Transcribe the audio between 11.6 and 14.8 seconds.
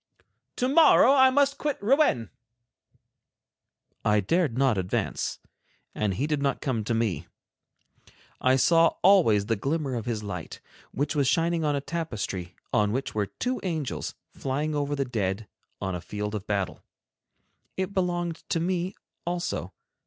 on a tapestry on which were two angels flying